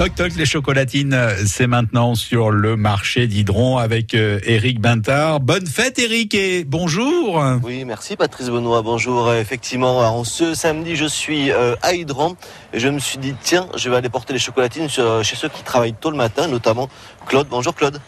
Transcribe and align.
Toc 0.00 0.14
toc 0.14 0.32
les 0.34 0.46
chocolatines, 0.46 1.14
c'est 1.44 1.66
maintenant 1.66 2.14
sur 2.14 2.50
le 2.50 2.74
marché 2.74 3.26
d'Hydron 3.26 3.76
avec 3.76 4.14
Eric 4.14 4.78
euh, 4.78 4.80
Bintard. 4.80 5.40
Bonne 5.40 5.66
fête 5.66 5.98
Eric 5.98 6.32
et 6.32 6.64
bonjour. 6.64 7.44
Oui, 7.62 7.84
merci 7.84 8.16
Patrice 8.16 8.48
Benoît. 8.48 8.80
Bonjour. 8.80 9.30
Effectivement, 9.34 9.98
en 9.98 10.24
ce 10.24 10.54
samedi, 10.54 10.96
je 10.96 11.04
suis 11.04 11.52
euh, 11.52 11.76
à 11.82 11.92
Hydron 11.92 12.36
et 12.72 12.80
je 12.80 12.88
me 12.88 12.98
suis 12.98 13.18
dit 13.18 13.34
tiens, 13.42 13.68
je 13.76 13.90
vais 13.90 13.96
aller 13.96 14.08
porter 14.08 14.32
les 14.32 14.38
chocolatines 14.38 14.88
chez 14.88 15.36
ceux 15.36 15.50
qui 15.50 15.62
travaillent 15.64 15.92
tôt 15.92 16.10
le 16.10 16.16
matin, 16.16 16.48
notamment 16.48 16.88
Claude. 17.26 17.48
Bonjour 17.50 17.74
Claude. 17.74 18.00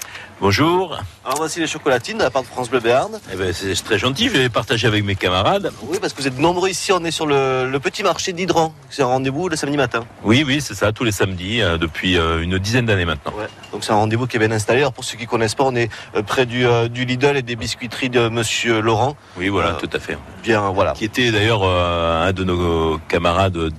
Bonjour. 0.42 0.98
Alors 1.24 1.36
voici 1.36 1.60
les 1.60 1.68
chocolatines 1.68 2.18
de 2.18 2.24
la 2.24 2.30
part 2.30 2.42
de 2.42 2.48
France 2.48 2.68
Bleu 2.68 2.80
Béarn. 2.80 3.12
Eh 3.32 3.36
ben, 3.36 3.52
c'est 3.52 3.72
très 3.84 3.96
gentil, 3.96 4.26
je 4.26 4.32
vais 4.32 4.38
les 4.40 4.48
partager 4.48 4.88
avec 4.88 5.04
mes 5.04 5.14
camarades. 5.14 5.70
Oui, 5.84 5.98
parce 6.00 6.12
que 6.12 6.20
vous 6.20 6.26
êtes 6.26 6.40
nombreux 6.40 6.68
ici, 6.68 6.90
on 6.90 7.04
est 7.04 7.12
sur 7.12 7.26
le, 7.26 7.78
petit 7.80 8.02
marché 8.02 8.32
d'Hydran. 8.32 8.74
C'est 8.90 9.02
un 9.02 9.06
rendez-vous 9.06 9.48
le 9.48 9.54
samedi 9.54 9.76
matin. 9.76 10.04
Oui, 10.24 10.42
oui, 10.44 10.60
c'est 10.60 10.74
ça, 10.74 10.90
tous 10.90 11.04
les 11.04 11.12
samedis, 11.12 11.62
euh, 11.62 11.78
depuis 11.82 12.16
euh, 12.16 12.40
une 12.42 12.58
dizaine 12.58 12.86
d'années 12.86 13.04
maintenant. 13.04 13.32
Donc 13.72 13.84
c'est 13.84 13.92
un 13.92 13.96
rendez-vous 13.96 14.26
qui 14.26 14.36
est 14.36 14.38
bien 14.38 14.52
installé. 14.52 14.80
Alors 14.80 14.92
pour 14.92 15.04
ceux 15.04 15.18
qui 15.18 15.26
connaissent 15.26 15.54
pas, 15.54 15.64
on 15.64 15.74
est 15.74 15.90
euh, 16.14 16.22
près 16.22 16.46
du, 16.46 16.64
du 16.90 17.04
Lidl 17.04 17.36
et 17.36 17.42
des 17.42 17.56
biscuiteries 17.56 18.10
de 18.10 18.28
Monsieur 18.28 18.80
Laurent. 18.80 19.16
Oui, 19.36 19.48
voilà, 19.48 19.72
tout 19.72 19.90
à 19.92 19.98
fait. 19.98 20.16
Bien, 20.42 20.70
voilà. 20.70 20.92
Qui 20.92 21.04
était 21.04 21.30
d'ailleurs 21.30 21.64
un 21.64 22.32
de 22.32 22.44
nos 22.44 22.98
camarades 23.08 23.72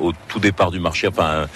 au 0.00 0.12
tout 0.28 0.38
départ 0.38 0.70
du 0.70 0.80
marché. 0.80 1.08
Enfin, 1.08 1.46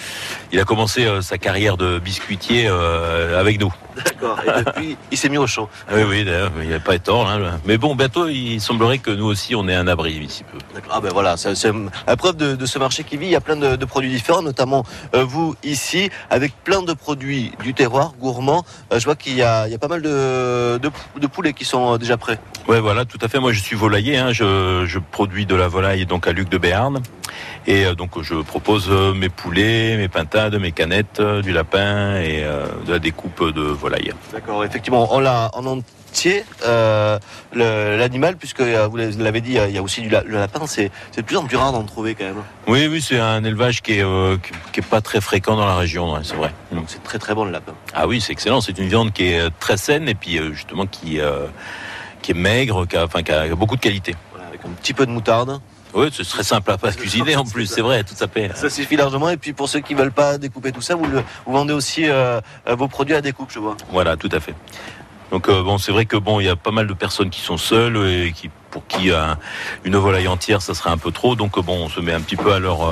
il 0.51 0.59
a 0.59 0.63
commencé 0.63 1.05
euh, 1.05 1.21
sa 1.21 1.37
carrière 1.37 1.77
de 1.77 1.99
biscuitier 1.99 2.65
euh, 2.67 3.39
avec 3.39 3.59
nous. 3.59 3.73
D'accord. 3.95 4.39
Et 4.45 4.63
depuis, 4.63 4.97
il 5.11 5.17
s'est 5.17 5.29
mis 5.29 5.37
au 5.37 5.47
chaud. 5.47 5.69
Ah 5.87 5.93
oui, 5.95 6.03
oui, 6.07 6.25
d'ailleurs, 6.25 6.51
il 6.61 6.67
n'y 6.67 6.73
a 6.73 6.79
pas 6.79 6.97
tort. 6.99 7.27
Hein. 7.29 7.59
Mais 7.65 7.77
bon, 7.77 7.95
bientôt, 7.95 8.27
il 8.27 8.59
semblerait 8.59 8.99
que 8.99 9.11
nous 9.11 9.25
aussi, 9.25 9.55
on 9.55 9.67
ait 9.67 9.75
un 9.75 9.87
abri 9.87 10.13
ici 10.13 10.43
peu. 10.43 10.57
Ah 10.89 11.01
ben 11.01 11.09
voilà, 11.11 11.37
c'est 11.37 11.53
la 12.07 12.15
preuve 12.15 12.37
de, 12.37 12.65
ce 12.65 12.79
marché 12.79 13.03
qui 13.03 13.17
vit. 13.17 13.27
Il 13.27 13.31
y 13.31 13.35
a 13.35 13.41
plein 13.41 13.55
de, 13.55 13.85
produits 13.85 14.09
différents, 14.09 14.41
notamment 14.41 14.85
euh, 15.13 15.23
vous 15.23 15.55
ici, 15.63 16.09
avec 16.29 16.53
plein 16.63 16.81
de 16.81 16.93
produits 16.93 17.51
du 17.63 17.73
terroir, 17.73 18.13
gourmands. 18.19 18.65
je 18.95 19.03
vois 19.03 19.15
qu'il 19.15 19.35
y, 19.35 19.41
a, 19.41 19.67
pas 19.79 19.87
mal 19.87 20.01
de, 20.01 20.77
de, 20.77 21.27
poulets 21.27 21.53
qui 21.53 21.65
sont 21.65 21.97
déjà 21.97 22.17
prêts. 22.17 22.39
Ouais, 22.67 22.79
voilà, 22.79 23.05
tout 23.05 23.19
à 23.21 23.27
fait. 23.27 23.39
Moi, 23.39 23.51
je 23.51 23.59
suis 23.59 23.75
volailler. 23.75 24.17
Hein. 24.17 24.31
Je, 24.31 24.85
je, 24.85 24.99
produis 24.99 25.45
de 25.45 25.55
la 25.55 25.67
volaille 25.67 26.05
donc 26.05 26.27
à 26.27 26.31
Luc 26.31 26.49
de 26.49 26.57
Béarn. 26.57 27.01
Et 27.67 27.85
donc, 27.95 28.21
je 28.21 28.35
propose 28.35 28.89
mes 28.89 29.29
poulets, 29.29 29.97
mes 29.97 30.07
pintades, 30.07 30.55
mes 30.59 30.71
canettes, 30.71 31.19
euh, 31.19 31.41
du 31.41 31.51
lapin 31.51 32.15
et 32.17 32.43
euh, 32.43 32.65
de 32.85 32.93
la 32.93 32.99
découpe 32.99 33.53
de 33.53 33.61
volaille. 33.61 34.13
D'accord, 34.31 34.63
effectivement, 34.63 35.07
on 35.11 35.19
l'a 35.19 35.49
en 35.53 35.65
entier 35.65 36.43
euh, 36.65 37.17
l'animal, 37.53 38.35
puisque 38.37 38.61
vous 38.61 38.97
l'avez 38.97 39.41
dit, 39.41 39.57
il 39.67 39.75
y 39.75 39.77
a 39.77 39.81
aussi 39.81 40.01
du 40.01 40.09
le 40.09 40.37
lapin, 40.37 40.65
c'est 40.65 40.91
de 41.15 41.21
plus 41.21 41.37
en 41.37 41.45
plus 41.45 41.57
rare 41.57 41.71
d'en 41.71 41.83
trouver 41.83 42.15
quand 42.15 42.25
même. 42.25 42.43
Oui, 42.67 42.87
oui, 42.87 43.01
c'est 43.01 43.19
un 43.19 43.43
élevage 43.43 43.81
qui 43.81 43.93
est, 43.93 44.05
qui, 44.73 44.79
est 44.79 44.85
pas 44.85 45.01
très 45.01 45.21
fréquent 45.21 45.55
dans 45.55 45.65
la 45.65 45.75
région, 45.75 46.21
c'est 46.23 46.35
vrai. 46.35 46.53
Donc 46.71 46.85
c'est 46.87 47.03
très 47.03 47.19
très 47.19 47.33
bon 47.33 47.45
le 47.45 47.51
lapin. 47.51 47.73
Ah 47.93 48.07
oui, 48.07 48.19
c'est 48.19 48.33
excellent, 48.33 48.61
c'est 48.61 48.77
une 48.77 48.89
viande 48.89 49.13
qui 49.13 49.25
est 49.25 49.49
très 49.59 49.77
saine 49.77 50.09
et 50.09 50.15
puis 50.15 50.39
justement 50.51 50.85
qui, 50.85 51.19
qui 52.21 52.31
est 52.31 52.35
maigre, 52.35 52.85
qui 52.85 52.97
a, 52.97 53.05
enfin, 53.05 53.23
qui 53.23 53.31
a 53.31 53.55
beaucoup 53.55 53.77
de 53.77 53.81
qualité. 53.81 54.15
Voilà, 54.31 54.47
avec 54.47 54.61
un 54.65 54.69
petit 54.69 54.93
peu 54.93 55.05
de 55.05 55.11
moutarde. 55.11 55.61
Oui, 55.93 56.07
ce 56.11 56.23
serait 56.23 56.43
simple 56.43 56.71
à 56.71 56.77
pas 56.77 56.91
cuisiner 56.91 57.35
en 57.35 57.43
plus, 57.43 57.65
c'est 57.65 57.81
vrai, 57.81 58.03
tout 58.03 58.21
à 58.21 58.27
fait. 58.27 58.51
Ça 58.55 58.69
suffit 58.69 58.95
largement. 58.95 59.29
Et 59.29 59.37
puis 59.37 59.53
pour 59.53 59.67
ceux 59.67 59.79
qui 59.79 59.93
veulent 59.93 60.11
pas 60.11 60.37
découper 60.37 60.71
tout 60.71 60.81
ça, 60.81 60.95
vous, 60.95 61.05
le, 61.05 61.23
vous 61.45 61.53
vendez 61.53 61.73
aussi 61.73 62.07
euh, 62.07 62.39
euh, 62.67 62.75
vos 62.75 62.87
produits 62.87 63.15
à 63.15 63.21
découpe, 63.21 63.51
je 63.51 63.59
vois. 63.59 63.75
Voilà, 63.91 64.15
tout 64.15 64.29
à 64.31 64.39
fait. 64.39 64.55
Donc 65.31 65.49
euh, 65.49 65.63
bon, 65.63 65.77
c'est 65.77 65.91
vrai 65.91 66.05
que 66.05 66.17
bon, 66.17 66.39
il 66.39 66.45
y 66.45 66.49
a 66.49 66.55
pas 66.55 66.71
mal 66.71 66.87
de 66.87 66.93
personnes 66.93 67.29
qui 67.29 67.41
sont 67.41 67.57
seules 67.57 67.97
et 67.97 68.31
qui 68.33 68.49
pour 68.69 68.87
qui 68.87 69.11
une 69.83 69.97
volaille 69.97 70.29
entière 70.29 70.61
ça 70.61 70.73
serait 70.73 70.91
un 70.91 70.97
peu 70.97 71.11
trop. 71.11 71.35
Donc 71.35 71.59
bon, 71.59 71.85
on 71.85 71.89
se 71.89 71.99
met 71.99 72.13
un 72.13 72.21
petit 72.21 72.37
peu 72.37 72.53
à 72.53 72.59
leur 72.59 72.83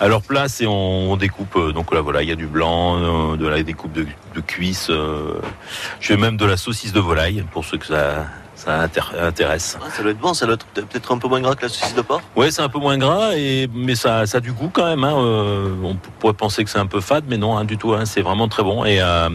à 0.00 0.08
leur 0.08 0.22
place 0.22 0.62
et 0.62 0.66
on, 0.66 1.14
découpe 1.18 1.58
donc 1.74 1.92
la 1.92 2.00
volaille. 2.00 2.26
Il 2.26 2.30
y 2.30 2.32
a 2.32 2.36
du 2.36 2.46
blanc, 2.46 3.36
de 3.36 3.46
la 3.46 3.62
découpe 3.62 3.92
de, 3.92 4.06
de 4.34 4.40
cuisses. 4.40 4.90
je 4.90 6.06
fais 6.06 6.16
même 6.16 6.38
de 6.38 6.46
la 6.46 6.56
saucisse 6.56 6.94
de 6.94 7.00
volaille 7.00 7.44
pour 7.52 7.66
ceux 7.66 7.76
que 7.76 7.86
ça 7.86 8.24
ça 8.64 8.88
intéresse. 9.26 9.78
Ah, 9.80 9.86
ça 9.90 10.02
doit 10.02 10.12
être 10.12 10.18
bon, 10.18 10.34
ça 10.34 10.44
doit 10.44 10.56
être 10.56 10.66
peut-être 10.66 11.12
un 11.12 11.18
peu 11.18 11.28
moins 11.28 11.40
gras 11.40 11.54
que 11.54 11.62
la 11.62 11.68
saucisse 11.68 11.94
de 11.94 12.02
porc 12.02 12.20
Oui, 12.36 12.52
c'est 12.52 12.60
un 12.60 12.68
peu 12.68 12.78
moins 12.78 12.98
gras, 12.98 13.32
et, 13.34 13.68
mais 13.72 13.94
ça, 13.94 14.26
ça 14.26 14.38
a 14.38 14.40
du 14.40 14.52
goût 14.52 14.70
quand 14.70 14.84
même. 14.84 15.02
Hein. 15.02 15.14
Euh, 15.16 15.74
on 15.82 15.96
pourrait 16.18 16.34
penser 16.34 16.62
que 16.62 16.68
c'est 16.68 16.78
un 16.78 16.86
peu 16.86 17.00
fade, 17.00 17.24
mais 17.26 17.38
non, 17.38 17.56
hein, 17.56 17.64
du 17.64 17.78
tout. 17.78 17.94
Hein. 17.94 18.04
c'est 18.04 18.20
vraiment 18.20 18.48
très 18.48 18.62
bon. 18.62 18.84
Et, 18.84 19.00
euh, 19.00 19.28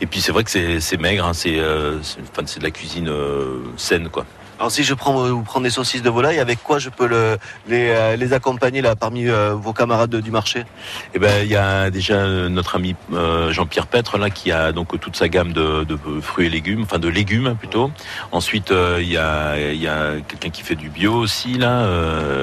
et 0.00 0.06
puis 0.06 0.20
c'est 0.20 0.30
vrai 0.30 0.44
que 0.44 0.78
c'est 0.78 1.00
maigre, 1.00 1.28
c'est 1.32 1.58
euh, 1.58 1.98
de 1.98 2.62
la 2.62 2.70
cuisine 2.70 3.12
saine. 3.76 4.08
quoi. 4.08 4.24
Alors 4.58 4.72
si 4.72 4.82
je 4.82 4.92
prends 4.92 5.12
vous 5.12 5.44
des 5.60 5.70
saucisses 5.70 6.02
de 6.02 6.10
volaille, 6.10 6.40
avec 6.40 6.62
quoi 6.64 6.80
je 6.80 6.88
peux 6.88 7.06
le, 7.06 7.38
les, 7.68 7.90
euh, 7.90 8.16
les, 8.16 8.32
accompagner 8.32 8.82
là 8.82 8.96
parmi 8.96 9.28
euh, 9.28 9.54
vos 9.54 9.72
camarades 9.72 10.16
du 10.16 10.32
marché? 10.32 10.64
Eh 11.14 11.20
ben 11.20 11.44
il 11.44 11.48
y 11.48 11.56
a 11.56 11.90
déjà 11.90 12.26
notre 12.48 12.74
ami 12.74 12.96
euh, 13.12 13.52
Jean-Pierre 13.52 13.86
Petre 13.86 14.18
là 14.18 14.30
qui 14.30 14.50
a 14.50 14.72
donc 14.72 14.98
toute 14.98 15.14
sa 15.14 15.28
gamme 15.28 15.52
de, 15.52 15.84
de, 15.84 15.96
fruits 16.20 16.46
et 16.46 16.50
légumes, 16.50 16.82
enfin 16.82 16.98
de 16.98 17.08
légumes 17.08 17.54
plutôt. 17.56 17.92
Ensuite 18.32 18.72
il 18.72 19.08
y 19.08 19.16
a, 19.16 19.56
il 19.58 19.80
y 19.80 19.86
a 19.86 20.14
quelqu'un 20.26 20.50
qui 20.50 20.62
fait 20.62 20.74
du 20.74 20.88
bio 20.88 21.14
aussi 21.14 21.56
là, 21.56 21.86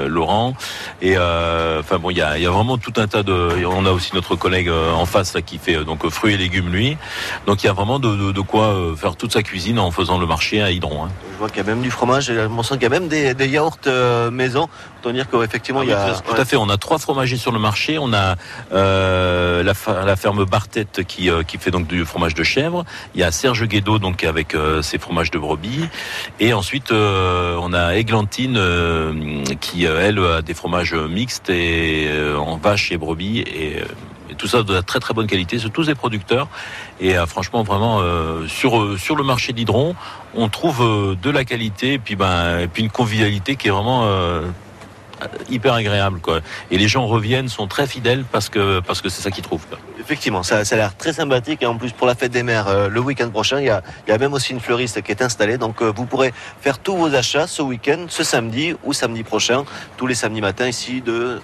Laurent. 0.07 0.53
Et 1.01 1.17
enfin 1.17 1.99
bon 1.99 2.11
il 2.11 2.17
y 2.17 2.21
a, 2.21 2.37
il 2.37 2.43
y 2.43 2.47
a 2.47 2.51
vraiment 2.51 2.77
tout 2.77 2.93
un 2.95 3.07
tas 3.07 3.23
de. 3.23 3.65
On 3.65 3.85
a 3.85 3.91
aussi 3.91 4.15
notre 4.15 4.37
collègue 4.37 4.69
en 4.69 5.05
face 5.05 5.33
là 5.33 5.41
qui 5.41 5.57
fait 5.57 5.83
donc 5.83 6.07
fruits 6.09 6.35
et 6.35 6.37
légumes 6.37 6.71
lui. 6.71 6.97
Donc 7.45 7.63
il 7.63 7.67
y 7.67 7.69
a 7.69 7.73
vraiment 7.73 7.99
de, 7.99 8.31
de, 8.31 8.41
quoi 8.41 8.93
faire 8.95 9.17
toute 9.17 9.33
sa 9.33 9.43
cuisine 9.43 9.79
en 9.79 9.91
faisant 9.91 10.17
le 10.17 10.25
marché 10.25 10.61
à 10.61 10.71
Hydron. 10.71 11.05
Hein. 11.05 11.09
Je 11.33 11.39
vois 11.39 11.49
qu'il 11.49 11.57
y 11.57 11.61
a 11.61 11.63
même 11.63 11.81
du 11.81 11.91
fromage, 11.91 12.04
on 12.05 12.63
sent 12.63 12.75
qu'il 12.75 12.83
y 12.83 12.85
a 12.85 12.89
même 12.89 13.07
des, 13.07 13.47
yaourts 13.47 13.77
euh, 13.87 14.31
maison. 14.31 14.67
Autant 14.99 15.11
dire 15.11 15.29
qu'effectivement, 15.29 15.83
il 15.83 15.89
y 15.89 15.93
a. 15.93 16.13
Tout 16.13 16.39
à 16.39 16.45
fait, 16.45 16.55
on 16.55 16.69
a 16.69 16.77
trois 16.77 16.97
fromagers 16.97 17.37
sur 17.37 17.51
le 17.51 17.59
marché. 17.59 17.97
On 17.99 18.13
a 18.13 18.35
euh, 18.73 19.63
la, 19.63 20.15
ferme 20.15 20.45
Bartette 20.45 21.03
qui, 21.03 21.29
euh, 21.29 21.43
qui 21.43 21.57
fait 21.57 21.71
donc 21.71 21.87
du 21.87 22.05
fromage 22.05 22.33
de 22.33 22.43
chèvre. 22.43 22.85
Il 23.13 23.21
y 23.21 23.23
a 23.23 23.31
Serge 23.31 23.65
Guédot 23.65 23.99
donc 23.99 24.23
avec 24.23 24.55
ses 24.81 24.97
fromages 24.97 25.31
de 25.31 25.39
brebis. 25.39 25.87
Et 26.39 26.53
ensuite, 26.53 26.91
on 26.91 27.73
a 27.73 27.95
Églantine 27.95 28.59
qui, 29.59 29.85
elle, 29.85 30.19
a 30.19 30.41
des 30.41 30.53
fromages 30.53 30.93
mixtes 30.93 31.49
et 31.49 32.09
en 32.37 32.57
vache 32.57 32.91
et 32.91 32.97
brebis. 32.97 33.39
Et 33.39 33.77
tout 34.35 34.47
ça 34.47 34.63
de 34.63 34.81
très 34.81 34.99
très 34.99 35.13
bonne 35.13 35.27
qualité. 35.27 35.59
C'est 35.59 35.69
tous 35.69 35.87
des 35.87 35.95
producteurs 35.95 36.47
et 36.99 37.17
euh, 37.17 37.25
franchement 37.25 37.63
vraiment 37.63 37.99
euh, 37.99 38.47
sur 38.47 38.79
euh, 38.79 38.97
sur 38.97 39.15
le 39.15 39.23
marché 39.23 39.53
d'Hydron, 39.53 39.95
on 40.33 40.49
trouve 40.49 41.15
de 41.21 41.29
la 41.29 41.45
qualité 41.45 41.93
et 41.93 41.99
puis 41.99 42.15
ben 42.15 42.59
et 42.59 42.67
puis 42.67 42.83
une 42.83 42.89
convivialité 42.89 43.55
qui 43.55 43.67
est 43.67 43.71
vraiment 43.71 44.07
hyper 45.49 45.73
agréable 45.73 46.19
quoi. 46.19 46.41
Et 46.71 46.77
les 46.77 46.87
gens 46.87 47.07
reviennent, 47.07 47.47
sont 47.47 47.67
très 47.67 47.87
fidèles 47.87 48.25
parce 48.31 48.49
que 48.49 48.81
parce 48.81 49.01
que 49.01 49.09
c'est 49.09 49.21
ça 49.21 49.31
qu'ils 49.31 49.43
trouvent. 49.43 49.65
Effectivement, 49.99 50.43
ça, 50.43 50.65
ça 50.65 50.75
a 50.75 50.77
l'air 50.77 50.97
très 50.97 51.13
sympathique 51.13 51.63
et 51.63 51.65
en 51.65 51.77
plus 51.77 51.91
pour 51.91 52.05
la 52.05 52.15
fête 52.15 52.31
des 52.31 52.43
mères 52.43 52.89
le 52.89 52.99
week-end 52.99 53.29
prochain, 53.29 53.59
il 53.59 53.65
y, 53.65 53.69
a, 53.69 53.81
il 54.07 54.11
y 54.11 54.13
a 54.13 54.17
même 54.17 54.33
aussi 54.33 54.51
une 54.51 54.59
fleuriste 54.59 55.01
qui 55.01 55.11
est 55.11 55.21
installée. 55.21 55.57
Donc 55.57 55.81
vous 55.81 56.05
pourrez 56.05 56.33
faire 56.61 56.79
tous 56.79 56.95
vos 56.95 57.15
achats 57.15 57.47
ce 57.47 57.61
week-end, 57.61 58.05
ce 58.09 58.23
samedi 58.23 58.75
ou 58.83 58.93
samedi 58.93 59.23
prochain, 59.23 59.63
tous 59.97 60.05
les 60.05 60.15
samedis 60.15 60.41
matins 60.41 60.67
ici 60.67 61.01
de 61.01 61.39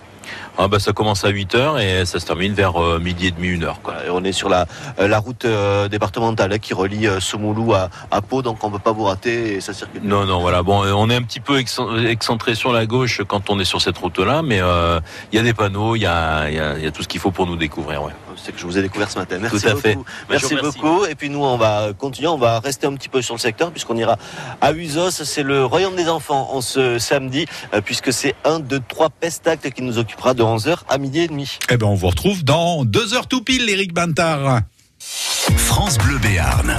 ah 0.57 0.67
bah 0.67 0.79
ça 0.79 0.93
commence 0.93 1.23
à 1.25 1.31
8h 1.31 1.81
et 1.81 2.05
ça 2.05 2.19
se 2.19 2.25
termine 2.25 2.53
vers 2.53 2.81
euh, 2.81 2.99
midi 2.99 3.27
et 3.27 3.31
demi, 3.31 3.57
1h. 3.57 3.75
Quoi. 3.81 4.05
Et 4.05 4.09
on 4.09 4.23
est 4.23 4.31
sur 4.31 4.49
la, 4.49 4.65
euh, 4.99 5.07
la 5.07 5.19
route 5.19 5.45
euh, 5.45 5.87
départementale 5.87 6.53
hein, 6.53 6.59
qui 6.59 6.73
relie 6.73 7.07
Somoulou 7.19 7.73
à, 7.73 7.89
à 8.11 8.21
Pau, 8.21 8.41
donc 8.41 8.63
on 8.63 8.67
ne 8.67 8.73
peut 8.73 8.79
pas 8.79 8.91
vous 8.91 9.05
rater 9.05 9.55
et 9.55 9.61
ça 9.61 9.73
circule. 9.73 10.01
Non, 10.03 10.25
non, 10.25 10.39
voilà. 10.39 10.61
Bon, 10.63 10.83
on 10.83 11.09
est 11.09 11.15
un 11.15 11.23
petit 11.23 11.39
peu 11.39 11.59
excentré 11.59 12.55
sur 12.55 12.73
la 12.73 12.85
gauche 12.85 13.21
quand 13.27 13.49
on 13.49 13.59
est 13.59 13.65
sur 13.65 13.81
cette 13.81 13.97
route-là, 13.97 14.41
mais 14.41 14.57
il 14.57 15.35
y 15.35 15.39
a 15.39 15.43
des 15.43 15.53
panneaux, 15.53 15.95
il 15.95 16.01
y 16.01 16.05
a, 16.05 16.49
y, 16.49 16.59
a, 16.59 16.77
y 16.77 16.87
a, 16.87 16.91
tout 16.91 17.03
ce 17.03 17.07
qu'il 17.07 17.19
faut 17.19 17.31
pour 17.31 17.47
nous 17.47 17.55
découvrir. 17.55 18.03
Ouais. 18.03 18.11
C'est 18.35 18.51
que 18.53 18.59
je 18.59 18.65
vous 18.65 18.77
ai 18.77 18.81
découvert 18.81 19.09
ce 19.09 19.19
matin. 19.19 19.37
Merci 19.39 19.61
tout 19.61 19.67
à 19.67 19.73
beaucoup. 19.73 19.81
Fait. 19.81 19.97
Merci 20.29 20.55
beaucoup. 20.55 21.05
Et 21.05 21.15
puis 21.15 21.29
nous, 21.29 21.43
on 21.43 21.57
va 21.57 21.89
continuer, 21.97 22.27
on 22.27 22.37
va 22.37 22.59
rester 22.59 22.87
un 22.87 22.93
petit 22.95 23.09
peu 23.09 23.21
sur 23.21 23.35
le 23.35 23.39
secteur 23.39 23.71
puisqu'on 23.71 23.97
ira 23.97 24.17
à 24.61 24.71
Usos. 24.73 25.11
C'est 25.11 25.43
le 25.43 25.65
royaume 25.65 25.95
des 25.95 26.09
enfants 26.09 26.49
en 26.51 26.61
ce 26.61 26.97
samedi, 26.97 27.45
puisque 27.85 28.11
c'est 28.11 28.35
un 28.43 28.59
de 28.59 28.79
trois 28.79 29.09
pestactes 29.09 29.69
qui 29.71 29.81
nous 29.81 29.97
occupera 30.11 30.33
de 30.33 30.43
11h 30.43 30.79
à 30.89 30.97
midi 30.97 31.19
et 31.19 31.27
demi. 31.27 31.57
Eh 31.69 31.77
ben, 31.77 31.87
on 31.87 31.95
vous 31.95 32.07
retrouve 32.07 32.43
dans 32.43 32.83
deux 32.83 33.13
heures 33.13 33.27
tout 33.27 33.41
pile, 33.41 33.69
Eric 33.69 33.93
Bantard. 33.93 34.61
France 34.99 35.97
Bleu 35.97 36.17
Béarn. 36.17 36.75